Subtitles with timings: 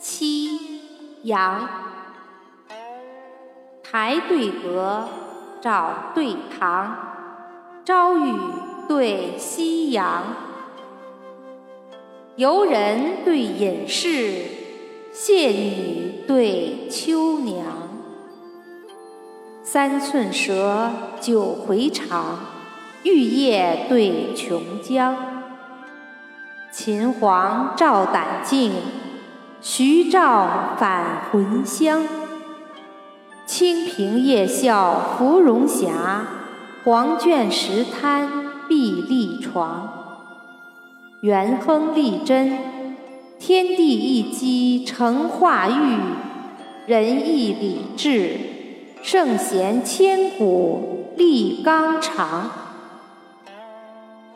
[0.00, 0.58] 七
[1.24, 1.68] 阳，
[3.82, 5.06] 台对阁，
[5.60, 6.96] 照对堂，
[7.84, 8.32] 朝雨
[8.88, 10.22] 对夕阳，
[12.36, 14.46] 游人对隐士，
[15.12, 17.66] 谢女对秋娘，
[19.62, 20.90] 三寸舌，
[21.20, 22.38] 九回肠，
[23.02, 25.14] 玉叶对琼浆，
[26.72, 28.72] 秦皇照胆镜。
[29.62, 32.02] 徐照返魂香，
[33.46, 36.26] 清平夜笑芙蓉霞，
[36.82, 38.26] 黄卷石滩
[38.66, 39.92] 碧立床。
[41.20, 42.58] 元亨利贞，
[43.38, 45.98] 天地一机成化育，
[46.86, 48.38] 仁义礼智，
[49.02, 52.50] 圣贤千古立纲常。